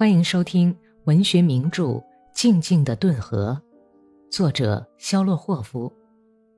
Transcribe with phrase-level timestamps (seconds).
[0.00, 0.74] 欢迎收听
[1.04, 1.82] 文学名著
[2.32, 3.60] 《静静的顿河》，
[4.34, 5.92] 作者肖洛霍夫，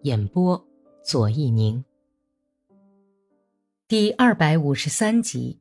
[0.03, 0.65] 演播
[1.05, 1.85] 左一宁。
[3.89, 5.59] 第二百五十三集。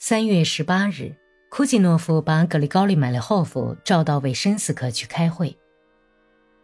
[0.00, 1.14] 三月十八日，
[1.48, 5.56] 库季诺夫把格里高利·买列霍夫召到韦申斯克去开会。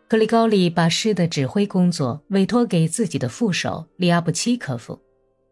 [0.08, 5.00] 格里高利把诗的指挥工作委托给自己的副手利阿布奇科夫，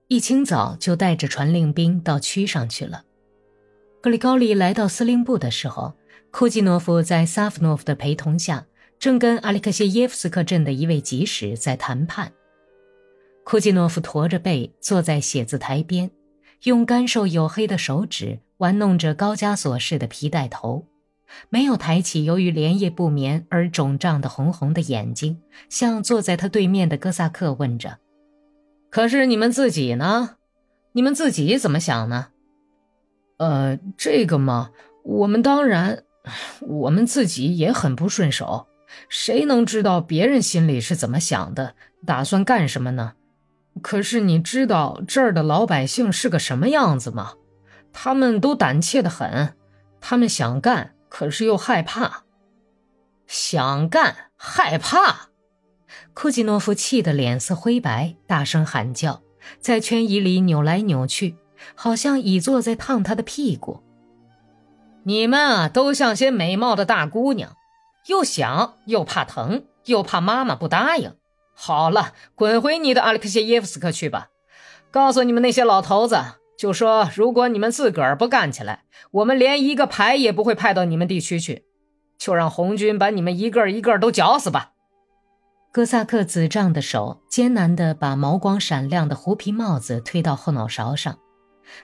[0.09, 3.05] 一清早就带着传令兵到区上去了。
[4.03, 5.93] 格里高利来到司令部的时候，
[6.31, 8.65] 库季诺夫在萨夫诺夫的陪同下，
[8.99, 12.33] 正跟阿列克谢耶夫斯克镇的一位集使在谈判。
[13.45, 16.11] 库季诺夫驼着背坐在写字台边，
[16.63, 20.87] 用干瘦黝黑的手指玩弄着高加索式的皮带头，
[21.51, 27.99] 没有抬起由于连夜不眠而肿胀的红红的眼睛，向坐在他对面的哥萨克问着
[28.89, 30.37] ：“可是你们自己呢？
[30.93, 32.29] 你们自己怎么想呢？”
[33.41, 34.71] 呃，这个嘛，
[35.03, 36.05] 我们当然，
[36.61, 38.67] 我们自己也很不顺手。
[39.09, 43.15] 谁能知道别人心里是怎么想的，打算干什么呢？
[43.81, 47.33] 可是你知道这儿的老百姓是个什么样子吗？
[47.95, 49.55] 他们都胆怯的很，
[50.03, 52.25] 他们想干，可是又害怕。
[53.27, 55.31] 想干，害怕。
[56.13, 59.23] 库季诺夫气得脸色灰白，大声喊叫，
[59.61, 61.37] 在圈椅里扭来扭去。
[61.75, 63.83] 好像倚坐在烫他的屁股。
[65.05, 67.55] 你们啊，都像些美貌的大姑娘，
[68.09, 71.15] 又想又怕疼，又怕妈妈不答应。
[71.55, 74.29] 好了，滚回你的阿列克谢耶夫斯克去吧。
[74.91, 76.17] 告诉你们那些老头子，
[76.59, 81.65] 就说如果你们自个儿不干起来，我们连一个排也不会派到你们地区去。
[82.19, 84.73] 就让红军把你们一个一个都绞死吧。
[85.73, 91.19] 哥萨克紫胀的手艰难地把毛光闪亮的狐皮帽子推到后脑勺上。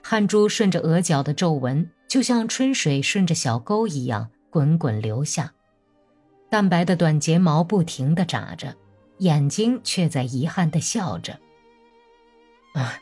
[0.01, 5.53] 汗珠顺着额角的皱纹，就像春水顺着小沟一样滚滚流下。
[6.49, 8.75] 淡白的短睫毛不停地眨着，
[9.17, 11.39] 眼睛却在遗憾地笑着。
[12.73, 12.99] 啊，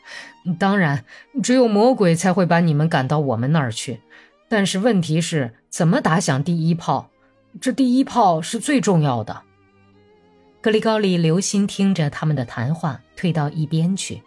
[0.58, 1.04] 当然，
[1.42, 4.00] 只有魔鬼才会把你们赶到我们那儿去。
[4.48, 7.10] 但是问题是怎么打响第一炮？
[7.60, 9.42] 这第一炮是最重要的。
[10.60, 14.22] 格里高利留心听着他们的谈话，退到一边去。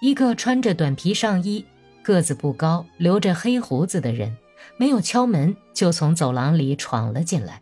[0.00, 1.64] 一个穿着短皮上衣。
[2.06, 4.36] 个子不高，留着黑胡子的人，
[4.76, 7.60] 没有敲门就从走廊里闯了进来。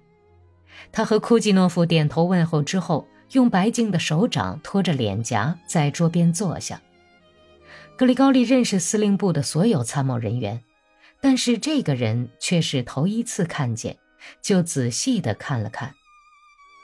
[0.93, 6.83] 他和库季诺夫点头问候之后，用白净的手掌托着脸颊，在桌边坐下。
[7.97, 10.62] 格里高利认识司令部的所有参谋人员，
[11.22, 13.97] 但是这个人却是头一次看见，
[14.43, 15.94] 就仔细地看了看。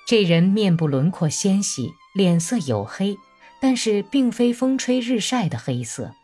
[0.06, 3.18] 这人面部轮廓纤细，脸色黝黑，
[3.60, 6.14] 但是并非风吹日晒的黑色。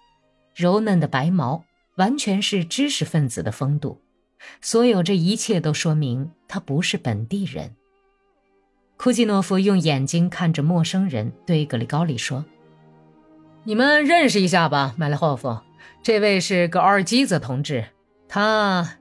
[0.56, 4.00] 柔嫩的白毛，完全是知识分子的风度。
[4.62, 7.76] 所有这一切都说明他不是本地人。
[8.96, 12.46] 库季诺夫用眼睛看着陌生人，对格里高利说
[13.64, 15.60] ：“你们认识一下吧，麦列霍夫。
[16.02, 17.84] 这位是格尔基泽同志。
[18.26, 18.96] 他……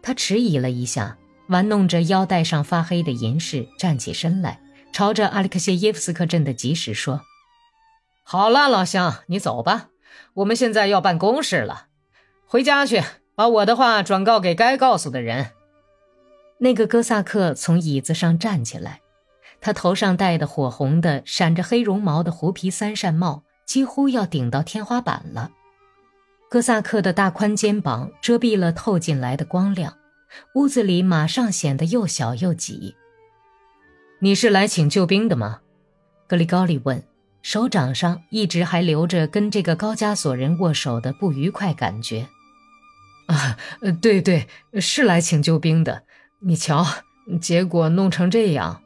[0.00, 1.18] 他迟疑了一下，
[1.48, 4.60] 玩弄着腰带上发黑的银饰，站起身来，
[4.92, 7.22] 朝着阿里克谢耶夫斯克镇的集市说
[8.22, 9.88] ：‘好了，老乡，你走吧。’”
[10.34, 11.86] 我们现在要办公事了，
[12.46, 13.02] 回家去，
[13.34, 15.50] 把我的话转告给该告诉的人。
[16.58, 19.00] 那个哥萨克从椅子上站起来，
[19.60, 25.50] 他头上戴的火红的、闪着黑绒毛的狐皮三扇帽几乎要顶到天花板了。
[26.48, 29.96] 哥萨克的大宽肩膀遮蔽了透进来的光亮，
[30.54, 32.94] 屋子里马上显得又小又挤。
[34.20, 35.60] 你是来请救兵的吗？
[36.28, 37.02] 格里高利问。
[37.42, 42.28] 手掌上一直还留着跟这个高加索人握手的不愉快感觉。
[43.26, 43.58] 啊，
[44.00, 44.48] 对对，
[44.80, 46.04] 是来请救兵的。
[46.40, 46.86] 你瞧，
[47.40, 48.82] 结果弄成这样。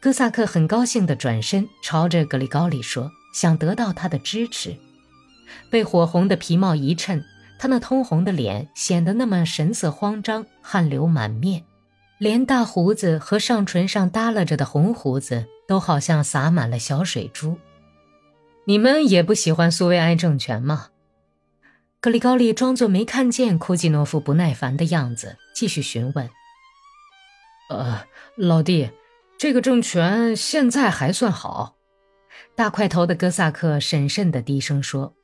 [0.00, 4.76] 哥萨克很高兴地转身朝着格里高利说，想得到他的支持。
[5.70, 7.22] 被火红的皮帽一衬，
[7.58, 11.64] 他那通红的脸显得那么神色慌张，汗流满面，
[12.18, 15.46] 连大胡子和上唇上耷拉着的红胡子。
[15.70, 17.56] 都好像洒满了小水珠。
[18.64, 20.88] 你们也不喜欢苏维埃政权吗？
[22.00, 26.28] 格里高利装作没看见库季诺夫不耐烦的样子，继续询问。
[27.68, 28.90] 呃，老弟，
[29.38, 31.76] 这个政权现在还算好。
[32.56, 35.14] 大块头的哥萨克审慎地低声说：“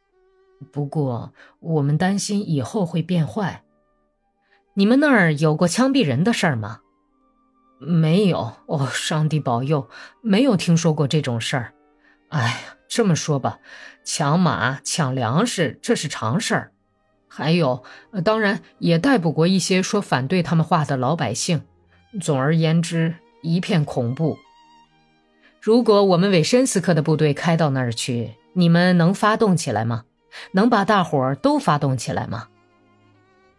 [0.71, 3.65] 不过我们担心以后会变坏。
[4.75, 6.83] 你们那儿有过枪毙人的事儿吗？”
[7.79, 9.89] 没有哦，上帝保佑，
[10.23, 11.73] 没有听说过这种事儿。
[12.29, 12.57] 哎呀，
[12.89, 13.59] 这么说吧，
[14.05, 16.73] 抢马、抢粮食这是常事儿，
[17.29, 17.85] 还有，
[18.25, 21.63] 当然也逮捕过一些说反对他们话的老百姓。
[22.21, 24.39] 总而言之，一片恐怖。
[25.61, 30.05] 如果我们韦申斯克的部队开到那儿去，你们能发动起来吗？
[30.53, 32.49] 能把大伙儿都发动起来吗？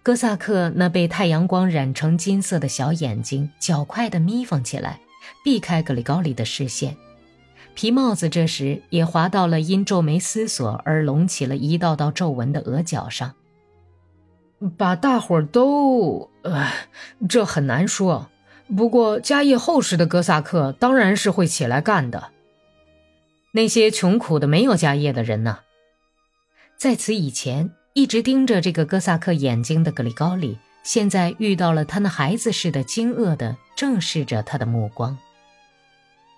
[0.08, 5.02] 哥萨克那被太阳光染成金色的小眼睛较快地眯缝起来，
[5.44, 6.96] 避开格里高里的视线。
[7.76, 13.34] 皮帽子这时也滑到了因皱眉思索而隆起了一道道皱纹的额角上。
[14.78, 16.30] 把大伙儿都……
[16.44, 16.72] 呃，
[17.28, 18.30] 这很难说。
[18.78, 22.30] 不过家业厚实的哥萨克当然是会起来干的。
[23.52, 25.60] 那些穷苦的没有家业的人呢？
[26.78, 35.18] 在此以前，一直盯着这个哥萨克眼睛的格里高里，现在遇到了他那孩子似的惊愕的正视着他的目光。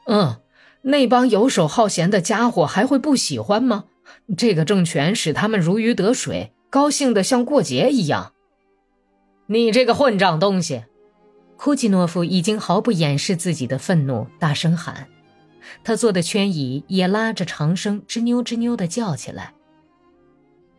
[0.05, 0.37] 嗯，
[0.83, 3.83] 那帮游手好闲的家伙还会不喜欢吗？
[4.37, 8.31] 这个政权使他们如鱼得水，高兴的像过节一样。
[9.47, 10.85] 你这个混账东西！
[11.57, 15.09] 库季诺夫已经毫不掩饰自己的愤怒，大声喊。
[15.83, 19.53] 他坐的圈椅也拉着长声吱扭吱扭地叫起来：“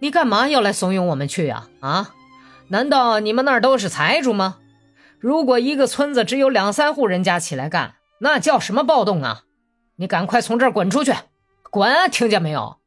[0.00, 1.68] 你干嘛要来怂恿我们去啊？
[1.80, 2.10] 啊？
[2.68, 4.56] 难道你们那儿都是财主吗？
[5.18, 9.42] 如果一个村子只有两三户人家起来干，那叫什么暴动啊？
[9.96, 11.12] 你赶快从这儿滚出去！
[11.70, 12.78] 滚，听见没有？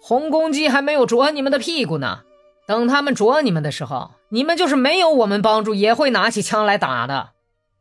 [0.00, 2.20] 红公鸡还没有啄你们的屁股呢。
[2.66, 7.30] 等他们啄你们的时候，你们就是没有我们帮助，也会拿起枪来打的。”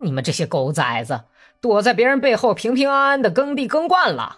[0.01, 1.25] 你们这些狗崽子，
[1.61, 4.37] 躲在别人背后平平安安的耕地耕惯了，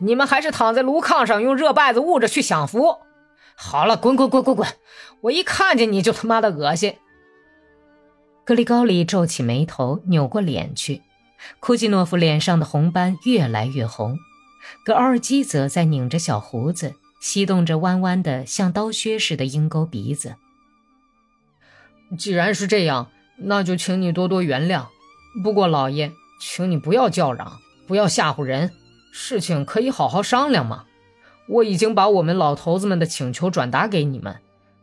[0.00, 2.98] 你们还是躺在炉炕上用热被子捂着去享福。
[3.56, 4.68] 好了，滚滚滚滚滚！
[5.22, 6.94] 我一看见你就他妈的恶心。
[8.44, 11.02] 格里高里皱起眉头，扭过脸去。
[11.58, 14.18] 库季诺夫脸上的红斑越来越红，
[14.84, 20.36] 格奥尔基则在拧着小胡子，吸动着弯弯的像刀削似的鹰钩鼻子。
[22.18, 24.86] 既然是这样，那就请你多多原谅。
[25.42, 28.72] 不过，老爷，请你不要叫嚷，不要吓唬人。
[29.12, 30.84] 事情可以好好商量嘛。
[31.48, 34.36] 我已经把我们老头子们的请求转达给你们，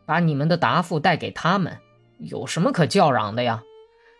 [0.06, 1.78] 把你们的答复带给他们。
[2.18, 3.62] 有什么可叫嚷的呀？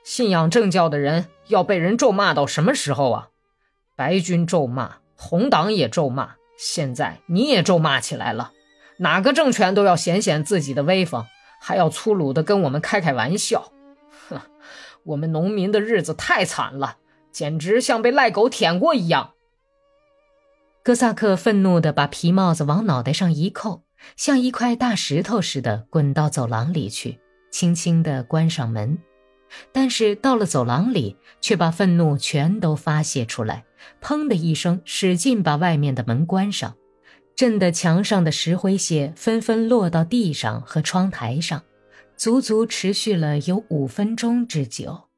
[0.03, 3.29] 信仰正教的人要被人咒骂到什么时候啊？
[3.97, 8.53] 白军咒骂，红党也咒骂，现在你也咒骂起来了。
[8.99, 11.25] 哪个政权都要显显自己的威风，
[11.61, 13.73] 还要粗鲁的跟我们开开玩笑。
[14.29, 14.41] 哼！
[15.05, 16.97] 我们农民的日子太惨了，
[17.31, 19.34] 简直像被赖狗舔过一样。
[20.85, 23.85] 哥萨克愤怒地把皮帽子往脑袋上一扣，
[24.19, 27.19] 像一块大石头似的滚到走廊里去，
[27.51, 28.99] 轻轻地关上门。
[29.73, 33.65] 但是到了走廊里，却把愤怒全都发泄出来，
[34.03, 36.75] 砰的一声，使劲把外面的门关上，
[37.35, 41.63] 震得墙上的石灰屑纷纷落到地上和窗台上。
[42.15, 45.09] 足足持续了有五分钟之久。